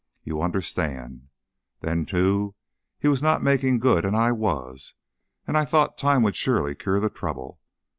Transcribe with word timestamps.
You 0.23 0.41
understand? 0.41 1.27
Then, 1.81 2.07
too, 2.07 2.55
he 2.99 3.07
was 3.07 3.21
not 3.21 3.43
making 3.43 3.77
good 3.77 4.03
and 4.03 4.15
I 4.15 4.31
was, 4.31 4.95
and 5.45 5.55
I 5.55 5.63
thought 5.63 5.95
time 5.95 6.23
would 6.23 6.35
surely 6.35 6.73
cure 6.73 6.99
the 6.99 7.07
trouble. 7.11 7.59